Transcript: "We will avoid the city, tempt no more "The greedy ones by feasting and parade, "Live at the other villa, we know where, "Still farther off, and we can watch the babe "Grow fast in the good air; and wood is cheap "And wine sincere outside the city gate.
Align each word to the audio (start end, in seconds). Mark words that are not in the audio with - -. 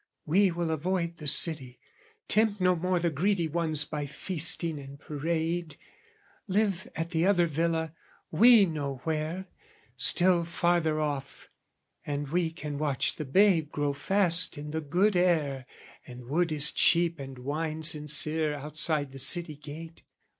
"We 0.25 0.49
will 0.49 0.71
avoid 0.71 1.17
the 1.17 1.27
city, 1.27 1.79
tempt 2.27 2.59
no 2.59 2.75
more 2.75 2.97
"The 2.97 3.11
greedy 3.11 3.47
ones 3.47 3.85
by 3.85 4.07
feasting 4.07 4.79
and 4.79 4.99
parade, 4.99 5.75
"Live 6.47 6.87
at 6.95 7.11
the 7.11 7.27
other 7.27 7.45
villa, 7.45 7.93
we 8.31 8.65
know 8.65 9.01
where, 9.03 9.45
"Still 9.97 10.43
farther 10.43 10.99
off, 10.99 11.51
and 12.03 12.29
we 12.29 12.49
can 12.49 12.79
watch 12.79 13.17
the 13.17 13.25
babe 13.25 13.71
"Grow 13.71 13.93
fast 13.93 14.57
in 14.57 14.71
the 14.71 14.81
good 14.81 15.15
air; 15.15 15.67
and 16.07 16.25
wood 16.25 16.51
is 16.51 16.71
cheap 16.71 17.19
"And 17.19 17.37
wine 17.37 17.83
sincere 17.83 18.55
outside 18.55 19.11
the 19.11 19.19
city 19.19 19.55
gate. 19.55 20.01